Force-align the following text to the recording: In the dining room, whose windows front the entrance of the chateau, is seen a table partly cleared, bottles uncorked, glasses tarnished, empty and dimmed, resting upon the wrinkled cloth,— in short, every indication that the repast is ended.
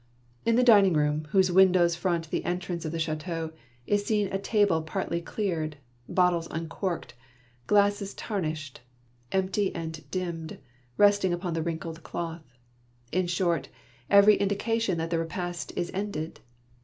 In 0.47 0.55
the 0.55 0.63
dining 0.63 0.95
room, 0.95 1.27
whose 1.29 1.51
windows 1.51 1.95
front 1.95 2.31
the 2.31 2.43
entrance 2.43 2.85
of 2.85 2.91
the 2.91 2.97
chateau, 2.97 3.51
is 3.85 4.03
seen 4.03 4.33
a 4.33 4.39
table 4.39 4.81
partly 4.81 5.21
cleared, 5.21 5.77
bottles 6.09 6.47
uncorked, 6.49 7.13
glasses 7.67 8.15
tarnished, 8.15 8.81
empty 9.31 9.75
and 9.75 10.03
dimmed, 10.09 10.57
resting 10.97 11.33
upon 11.33 11.53
the 11.53 11.61
wrinkled 11.61 12.01
cloth,— 12.01 12.57
in 13.11 13.27
short, 13.27 13.69
every 14.09 14.37
indication 14.37 14.97
that 14.97 15.11
the 15.11 15.19
repast 15.19 15.71
is 15.75 15.91
ended. 15.93 16.39